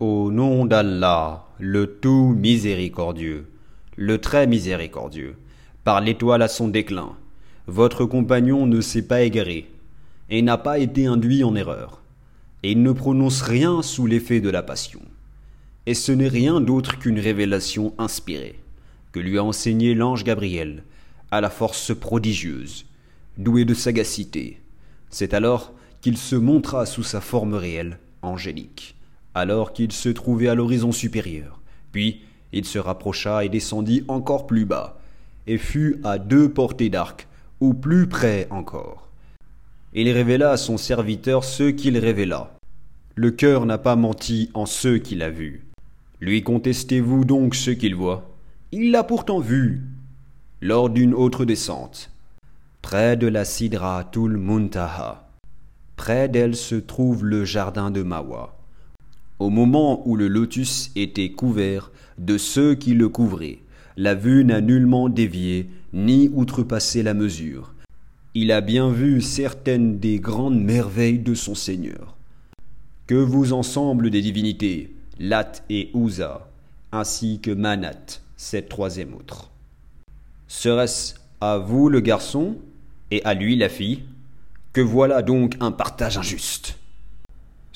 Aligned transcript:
Au 0.00 0.32
nom 0.32 0.64
d'Allah, 0.64 1.46
le 1.60 1.86
tout 1.86 2.34
miséricordieux, 2.36 3.46
le 3.94 4.20
très 4.20 4.48
miséricordieux, 4.48 5.36
par 5.84 6.00
l'étoile 6.00 6.42
à 6.42 6.48
son 6.48 6.66
déclin, 6.66 7.12
votre 7.68 8.04
compagnon 8.04 8.66
ne 8.66 8.80
s'est 8.80 9.06
pas 9.06 9.22
égaré 9.22 9.70
et 10.30 10.42
n'a 10.42 10.58
pas 10.58 10.80
été 10.80 11.06
induit 11.06 11.44
en 11.44 11.54
erreur, 11.54 12.02
et 12.64 12.72
il 12.72 12.82
ne 12.82 12.90
prononce 12.90 13.40
rien 13.40 13.82
sous 13.82 14.08
l'effet 14.08 14.40
de 14.40 14.50
la 14.50 14.64
passion. 14.64 15.00
Et 15.86 15.94
ce 15.94 16.10
n'est 16.10 16.26
rien 16.26 16.60
d'autre 16.60 16.98
qu'une 16.98 17.20
révélation 17.20 17.94
inspirée, 17.96 18.58
que 19.12 19.20
lui 19.20 19.38
a 19.38 19.44
enseignée 19.44 19.94
l'ange 19.94 20.24
Gabriel, 20.24 20.82
à 21.30 21.40
la 21.40 21.50
force 21.50 21.94
prodigieuse, 21.94 22.84
doué 23.38 23.64
de 23.64 23.74
sagacité. 23.74 24.60
C'est 25.08 25.34
alors 25.34 25.72
qu'il 26.00 26.18
se 26.18 26.34
montra 26.34 26.84
sous 26.84 27.04
sa 27.04 27.20
forme 27.20 27.54
réelle, 27.54 28.00
angélique 28.22 28.96
alors 29.34 29.72
qu'il 29.72 29.92
se 29.92 30.08
trouvait 30.08 30.48
à 30.48 30.54
l'horizon 30.54 30.92
supérieur. 30.92 31.60
Puis 31.92 32.22
il 32.52 32.64
se 32.64 32.78
rapprocha 32.78 33.44
et 33.44 33.48
descendit 33.48 34.04
encore 34.08 34.46
plus 34.46 34.64
bas, 34.64 34.98
et 35.46 35.58
fut 35.58 36.00
à 36.04 36.18
deux 36.18 36.48
portées 36.48 36.88
d'arc, 36.88 37.26
ou 37.60 37.74
plus 37.74 38.08
près 38.08 38.46
encore. 38.50 39.08
Il 39.92 40.10
révéla 40.10 40.52
à 40.52 40.56
son 40.56 40.76
serviteur 40.76 41.44
ce 41.44 41.64
qu'il 41.64 41.98
révéla. 41.98 42.56
Le 43.16 43.30
cœur 43.30 43.66
n'a 43.66 43.78
pas 43.78 43.96
menti 43.96 44.50
en 44.54 44.66
ce 44.66 44.96
qu'il 44.96 45.22
a 45.22 45.30
vu. 45.30 45.66
Lui 46.20 46.42
contestez-vous 46.42 47.24
donc 47.24 47.54
ce 47.54 47.70
qu'il 47.70 47.94
voit? 47.94 48.30
Il 48.72 48.90
l'a 48.90 49.04
pourtant 49.04 49.40
vu 49.40 49.82
lors 50.60 50.90
d'une 50.90 51.14
autre 51.14 51.44
descente, 51.44 52.10
près 52.82 53.16
de 53.16 53.26
la 53.26 53.44
Sidratul 53.44 54.36
Muntaha. 54.36 55.28
Près 55.96 56.28
d'elle 56.28 56.56
se 56.56 56.74
trouve 56.74 57.24
le 57.24 57.44
jardin 57.44 57.90
de 57.90 58.02
Mawa 58.02 58.56
au 59.44 59.50
moment 59.50 60.00
où 60.08 60.16
le 60.16 60.26
lotus 60.26 60.90
était 60.96 61.32
couvert 61.32 61.92
de 62.16 62.38
ceux 62.38 62.74
qui 62.74 62.94
le 62.94 63.10
couvraient, 63.10 63.58
la 63.98 64.14
vue 64.14 64.42
n'a 64.42 64.62
nullement 64.62 65.10
dévié 65.10 65.68
ni 65.92 66.30
outrepassé 66.32 67.02
la 67.02 67.12
mesure. 67.12 67.74
Il 68.34 68.50
a 68.50 68.62
bien 68.62 68.88
vu 68.88 69.20
certaines 69.20 69.98
des 69.98 70.18
grandes 70.18 70.58
merveilles 70.58 71.18
de 71.18 71.34
son 71.34 71.54
Seigneur. 71.54 72.16
Que 73.06 73.16
vous 73.16 73.52
ensemble 73.52 74.08
des 74.08 74.22
divinités, 74.22 74.94
Lat 75.20 75.52
et 75.68 75.90
Ouza, 75.92 76.48
ainsi 76.90 77.38
que 77.40 77.50
Manat, 77.50 78.22
cette 78.38 78.70
troisième 78.70 79.12
autre. 79.12 79.50
Serait-ce 80.48 81.16
à 81.42 81.58
vous 81.58 81.90
le 81.90 82.00
garçon 82.00 82.56
et 83.10 83.22
à 83.24 83.34
lui 83.34 83.56
la 83.56 83.68
fille? 83.68 84.04
Que 84.72 84.80
voilà 84.80 85.20
donc 85.20 85.56
un 85.60 85.70
partage 85.70 86.16
injuste. 86.16 86.78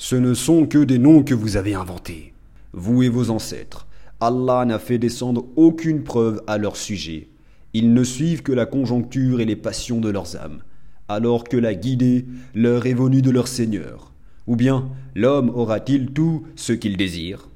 Ce 0.01 0.15
ne 0.15 0.33
sont 0.33 0.65
que 0.65 0.77
des 0.77 0.97
noms 0.97 1.23
que 1.23 1.33
vous 1.33 1.57
avez 1.57 1.73
inventés, 1.73 2.33
vous 2.71 3.03
et 3.03 3.09
vos 3.09 3.31
ancêtres. 3.31 3.85
Allah 4.21 4.63
n'a 4.63 4.79
fait 4.79 4.97
descendre 4.97 5.45
aucune 5.57 6.05
preuve 6.05 6.41
à 6.47 6.57
leur 6.57 6.77
sujet. 6.77 7.27
Ils 7.73 7.93
ne 7.93 8.05
suivent 8.05 8.41
que 8.41 8.53
la 8.53 8.65
conjoncture 8.65 9.41
et 9.41 9.45
les 9.45 9.57
passions 9.57 9.99
de 9.99 10.09
leurs 10.09 10.37
âmes, 10.37 10.63
alors 11.09 11.43
que 11.43 11.57
la 11.57 11.75
guidée 11.75 12.25
leur 12.55 12.85
est 12.85 12.93
venue 12.93 13.21
de 13.21 13.29
leur 13.29 13.49
Seigneur. 13.49 14.13
Ou 14.47 14.55
bien 14.55 14.87
l'homme 15.15 15.49
aura-t-il 15.49 16.11
tout 16.11 16.45
ce 16.55 16.71
qu'il 16.71 16.95
désire? 16.95 17.49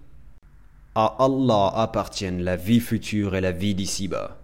À 0.95 1.15
Allah 1.19 1.71
appartiennent 1.73 2.43
la 2.43 2.57
vie 2.57 2.81
future 2.81 3.37
et 3.37 3.41
la 3.41 3.53
vie 3.53 3.73
d'ici-bas. 3.73 4.37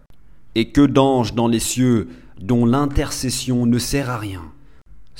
Et 0.55 0.69
que 0.69 0.85
d'anges 0.85 1.35
dans 1.35 1.49
les 1.49 1.59
cieux 1.59 2.07
dont 2.39 2.65
l'intercession 2.65 3.65
ne 3.65 3.77
sert 3.77 4.09
à 4.09 4.17
rien 4.17 4.53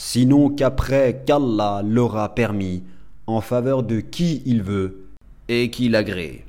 sinon 0.02 0.47
qu'après 0.47 1.23
qu'Allah 1.25 1.81
l'aura 1.83 2.33
permis 2.33 2.83
en 3.28 3.42
faveur 3.42 3.83
de 3.83 4.00
qui 4.00 4.41
il 4.45 4.64
veut 4.64 5.09
et 5.50 5.69
qu'il 5.69 5.94
agrée. 5.94 6.45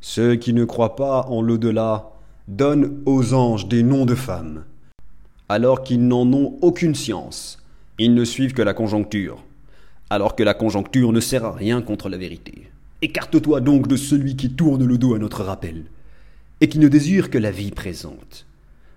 Ceux 0.00 0.36
qui 0.36 0.52
ne 0.52 0.64
croient 0.64 0.94
pas 0.94 1.26
en 1.28 1.42
l'au-delà 1.42 2.12
donnent 2.46 3.02
aux 3.04 3.34
anges 3.34 3.66
des 3.66 3.82
noms 3.82 4.06
de 4.06 4.14
femmes, 4.14 4.62
alors 5.48 5.82
qu'ils 5.82 6.06
n'en 6.06 6.32
ont 6.32 6.56
aucune 6.62 6.94
science. 6.94 7.58
Ils 7.98 8.14
ne 8.14 8.24
suivent 8.24 8.54
que 8.54 8.62
la 8.62 8.74
conjoncture, 8.74 9.42
alors 10.08 10.36
que 10.36 10.44
la 10.44 10.54
conjoncture 10.54 11.12
ne 11.12 11.20
sert 11.20 11.44
à 11.44 11.52
rien 11.52 11.82
contre 11.82 12.08
la 12.08 12.16
vérité. 12.16 12.70
Écarte-toi 13.02 13.60
donc 13.60 13.88
de 13.88 13.96
celui 13.96 14.36
qui 14.36 14.52
tourne 14.52 14.84
le 14.84 14.98
dos 14.98 15.16
à 15.16 15.18
notre 15.18 15.42
rappel, 15.42 15.86
et 16.60 16.68
qui 16.68 16.78
ne 16.78 16.86
désire 16.86 17.28
que 17.28 17.38
la 17.38 17.50
vie 17.50 17.72
présente. 17.72 18.46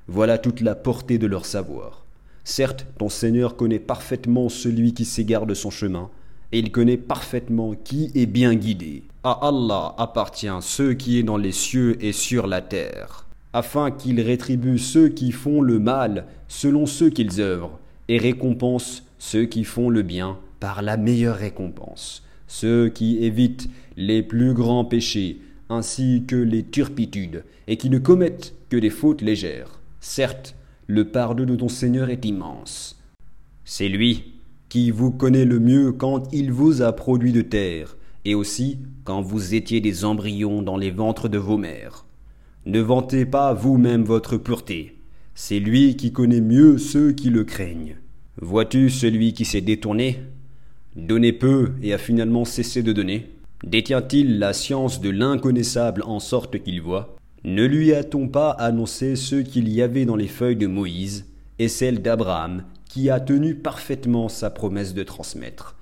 Voilà 0.07 0.37
toute 0.37 0.61
la 0.61 0.75
portée 0.75 1.17
de 1.17 1.25
leur 1.25 1.47
savoir. 1.47 2.04
Certes, 2.47 2.85
ton 2.99 3.09
Seigneur 3.09 3.55
connaît 3.55 3.79
parfaitement 3.79 4.49
celui 4.49 4.93
qui 4.93 5.03
s'égare 5.03 5.47
de 5.47 5.55
son 5.55 5.71
chemin, 5.71 6.11
et 6.51 6.59
il 6.59 6.71
connaît 6.71 6.95
parfaitement 6.95 7.73
qui 7.73 8.11
est 8.13 8.27
bien 8.27 8.53
guidé. 8.53 9.03
À 9.23 9.47
Allah 9.47 9.95
appartient 9.97 10.47
ce 10.61 10.93
qui 10.93 11.17
est 11.17 11.23
dans 11.23 11.37
les 11.37 11.51
cieux 11.51 11.97
et 12.05 12.11
sur 12.11 12.45
la 12.45 12.61
terre, 12.61 13.25
afin 13.51 13.89
qu'il 13.89 14.21
rétribue 14.21 14.77
ceux 14.77 15.09
qui 15.09 15.31
font 15.31 15.59
le 15.59 15.79
mal 15.79 16.27
selon 16.47 16.85
ce 16.85 17.05
qu'ils 17.05 17.41
œuvrent, 17.41 17.79
et 18.09 18.19
récompense 18.19 19.03
ceux 19.17 19.45
qui 19.45 19.63
font 19.63 19.89
le 19.89 20.03
bien 20.03 20.37
par 20.59 20.83
la 20.83 20.97
meilleure 20.97 21.37
récompense, 21.37 22.23
ceux 22.45 22.89
qui 22.89 23.17
évitent 23.25 23.69
les 23.97 24.21
plus 24.21 24.53
grands 24.53 24.85
péchés, 24.85 25.41
ainsi 25.69 26.25
que 26.27 26.35
les 26.35 26.61
turpitudes, 26.61 27.43
et 27.67 27.77
qui 27.77 27.89
ne 27.89 27.97
commettent 27.97 28.53
que 28.69 28.77
des 28.77 28.91
fautes 28.91 29.23
légères. 29.23 29.79
Certes, 29.99 30.55
le 30.87 31.05
pardon 31.05 31.45
de 31.45 31.55
ton 31.55 31.67
Seigneur 31.67 32.09
est 32.09 32.25
immense. 32.25 33.01
C'est 33.63 33.89
lui 33.89 34.33
qui 34.69 34.91
vous 34.91 35.11
connaît 35.11 35.45
le 35.45 35.59
mieux 35.59 35.91
quand 35.91 36.31
il 36.33 36.51
vous 36.51 36.81
a 36.81 36.93
produit 36.93 37.31
de 37.31 37.41
terre, 37.41 37.97
et 38.25 38.35
aussi 38.35 38.79
quand 39.03 39.21
vous 39.21 39.55
étiez 39.55 39.81
des 39.81 40.05
embryons 40.05 40.61
dans 40.61 40.77
les 40.77 40.91
ventres 40.91 41.29
de 41.29 41.37
vos 41.37 41.57
mères. 41.57 42.05
Ne 42.65 42.79
vantez 42.79 43.25
pas 43.25 43.53
vous-même 43.53 44.03
votre 44.03 44.37
pureté, 44.37 44.95
c'est 45.33 45.59
lui 45.59 45.95
qui 45.95 46.11
connaît 46.11 46.41
mieux 46.41 46.77
ceux 46.77 47.11
qui 47.11 47.29
le 47.29 47.43
craignent. 47.43 47.97
Vois-tu 48.41 48.89
celui 48.89 49.33
qui 49.33 49.45
s'est 49.45 49.61
détourné? 49.61 50.19
Donné 50.95 51.33
peu 51.33 51.73
et 51.81 51.93
a 51.93 51.97
finalement 51.97 52.45
cessé 52.45 52.83
de 52.83 52.93
donner 52.93 53.29
Détient-il 53.63 54.39
la 54.39 54.53
science 54.53 55.01
de 55.01 55.09
l'inconnaissable 55.09 56.03
en 56.03 56.19
sorte 56.19 56.61
qu'il 56.61 56.81
voit? 56.81 57.15
Ne 57.45 57.63
lui 57.63 57.93
a-t-on 57.93 58.27
pas 58.27 58.49
annoncé 58.49 59.15
ce 59.15 59.35
qu'il 59.35 59.69
y 59.69 59.83
avait 59.83 60.05
dans 60.05 60.15
les 60.15 60.27
feuilles 60.27 60.55
de 60.55 60.65
Moïse 60.65 61.27
et 61.59 61.67
celles 61.67 62.01
d'Abraham, 62.01 62.63
qui 62.85 63.11
a 63.11 63.19
tenu 63.19 63.53
parfaitement 63.53 64.29
sa 64.29 64.49
promesse 64.49 64.95
de 64.95 65.03
transmettre? 65.03 65.75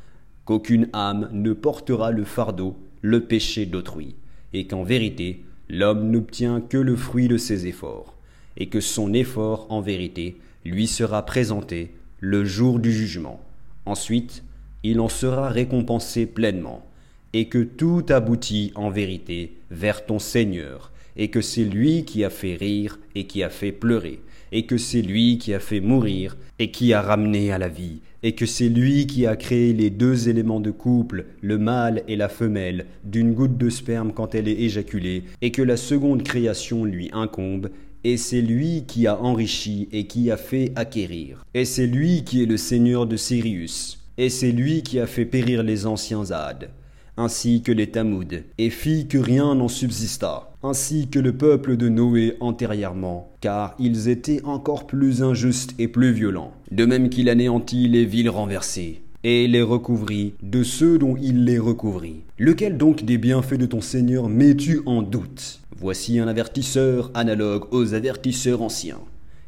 Qu'aucune 0.44 0.90
âme 0.91 1.29
ne 1.31 1.53
portera 1.53 2.12
le 2.12 2.25
fardeau, 2.25 2.75
le 3.02 3.22
péché 3.22 3.66
d'autrui, 3.66 4.16
et 4.52 4.68
qu'en 4.68 4.84
vérité, 4.84 5.46
l'homme 5.69 6.12
n'obtient 6.12 6.59
que 6.59 6.78
le 6.78 6.97
fruit 6.97 7.29
de 7.29 7.38
ses 7.38 7.66
efforts, 7.66 8.13
et 8.57 8.68
que 8.68 8.81
son 8.81 9.13
effort, 9.13 9.68
en 9.69 9.79
vérité, 9.79 10.35
lui 10.66 10.85
sera 10.85 11.25
présenté 11.25 11.94
le 12.19 12.44
jour 12.44 12.79
du 12.79 12.91
jugement. 12.91 13.40
Ensuite, 13.85 14.44
il 14.84 15.00
en 15.00 15.07
sera 15.07 15.47
récompensé 15.47 16.25
pleinement, 16.25 16.85
et 17.31 17.47
que 17.47 17.63
tout 17.63 18.03
aboutit 18.09 18.73
en 18.75 18.90
vérité 18.90 19.56
vers 19.72 20.06
ton 20.06 20.19
Seigneur, 20.19 20.91
et 21.18 21.29
que 21.29 21.41
c'est 21.41 21.66
lui 21.66 22.06
qui 22.06 22.24
a 22.24 22.29
fait 22.29 22.56
rire 22.56 23.00
et 23.16 23.25
qui 23.25 23.44
a 23.44 23.50
fait 23.50 23.72
pleurer, 23.72 24.19
et 24.51 24.66
que 24.66 24.78
c'est 24.78 25.01
lui 25.01 25.38
qui 25.38 25.53
a 25.53 25.59
fait 25.59 25.81
mourir 25.81 26.38
et 26.59 26.72
qui 26.72 26.94
a 26.94 27.01
ramené 27.01 27.51
à 27.51 27.57
la 27.57 27.69
vie, 27.69 28.01
et 28.22 28.34
que 28.34 28.46
c'est 28.46 28.69
lui 28.69 29.07
qui 29.07 29.25
a 29.25 29.35
créé 29.35 29.73
les 29.73 29.90
deux 29.90 30.29
éléments 30.29 30.59
de 30.59 30.72
couple, 30.72 31.25
le 31.41 31.57
mâle 31.57 32.03
et 32.07 32.16
la 32.16 32.29
femelle, 32.29 32.85
d'une 33.03 33.34
goutte 33.34 33.57
de 33.57 33.69
sperme 33.69 34.13
quand 34.13 34.35
elle 34.35 34.47
est 34.47 34.62
éjaculée, 34.62 35.23
et 35.41 35.52
que 35.52 35.62
la 35.62 35.78
seconde 35.78 36.23
création 36.23 36.85
lui 36.85 37.09
incombe, 37.12 37.69
et 38.03 38.18
c'est 38.18 38.41
lui 38.41 38.84
qui 38.88 39.07
a 39.07 39.19
enrichi 39.19 39.90
et 39.91 40.07
qui 40.07 40.29
a 40.29 40.38
fait 40.38 40.72
acquérir, 40.75 41.44
et 41.53 41.66
c'est 41.66 41.88
lui 41.88 42.23
qui 42.23 42.44
est 42.44 42.47
le 42.47 42.57
seigneur 42.57 43.07
de 43.07 43.18
Sirius, 43.18 44.00
et 44.18 44.29
c'est 44.29 44.52
lui 44.52 44.84
qui 44.84 45.00
a 45.00 45.07
fait 45.07 45.25
périr 45.25 45.63
les 45.63 45.85
anciens 45.85 46.31
Hades 46.31 46.69
ainsi 47.18 47.62
que 47.62 47.72
les 47.72 47.88
Tamouds, 47.91 48.43
et 48.58 48.70
fit 48.70 49.08
que 49.08 49.17
rien 49.17 49.55
n'en 49.55 49.67
subsista, 49.67 50.52
ainsi 50.64 51.08
que 51.09 51.20
le 51.20 51.34
peuple 51.35 51.78
de 51.78 51.90
Noé 51.90 52.38
antérieurement, 52.40 53.32
car 53.41 53.76
ils 53.79 54.09
étaient 54.09 54.43
encore 54.43 54.88
plus 54.88 55.22
injustes 55.22 55.76
et 55.79 55.88
plus 55.88 56.11
violents, 56.11 56.53
de 56.72 56.85
même 56.85 57.09
qu'il 57.09 57.29
anéantit 57.29 57.88
les 57.88 58.05
villes 58.05 58.29
renversées, 58.29 59.02
et 59.23 59.47
les 59.47 59.61
recouvrit 59.61 60.34
de 60.41 60.64
ceux 60.64 60.97
dont 60.97 61.16
il 61.16 61.46
les 61.46 61.59
recouvrit. 61.59 62.23
Lequel 62.38 62.78
donc 62.78 63.03
des 63.03 63.17
bienfaits 63.17 63.59
de 63.59 63.66
ton 63.66 63.82
Seigneur 63.82 64.28
mets-tu 64.28 64.82
en 64.85 65.02
doute? 65.02 65.61
Voici 65.78 66.20
un 66.20 66.28
avertisseur 66.28 67.11
analogue 67.14 67.66
aux 67.72 67.93
avertisseurs 67.93 68.61
anciens. 68.61 68.99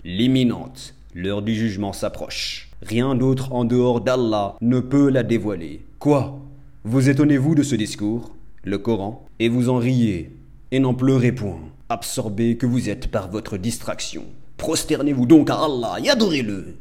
L'imminente, 0.04 0.95
l'heure 1.13 1.42
du 1.42 1.56
jugement 1.56 1.94
s'approche. 1.94 2.69
Rien 2.81 3.16
d'autre 3.16 3.54
en 3.54 3.66
dehors 3.66 4.01
d'Allah 4.01 4.56
ne 4.62 4.80
peut 4.80 5.10
la 5.10 5.24
dévoiler. 5.24 5.81
Quoi? 6.00 6.44
Vous 6.88 7.10
étonnez-vous 7.10 7.56
de 7.56 7.64
ce 7.64 7.74
discours, 7.74 8.36
le 8.64 8.78
Coran, 8.78 9.26
et 9.40 9.50
vous 9.50 9.70
en 9.70 9.78
riez, 9.78 10.38
et 10.70 10.78
n'en 10.78 10.94
pleurez 10.94 11.32
point, 11.32 11.58
absorbé 11.90 12.58
que 12.58 12.68
vous 12.68 12.90
êtes 12.90 13.08
par 13.08 13.32
votre 13.32 13.58
distraction. 13.58 14.24
Prosternez-vous 14.58 15.26
donc 15.26 15.50
à 15.50 15.56
Allah 15.56 15.96
et 16.04 16.10
adorez-le. 16.12 16.76